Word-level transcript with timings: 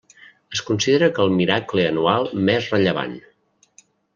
Es 0.55 0.61
considera 0.69 1.09
que 1.17 1.21
el 1.27 1.35
miracle 1.41 1.85
anual 1.91 2.27
més 2.51 2.73
rellevant. 2.75 3.17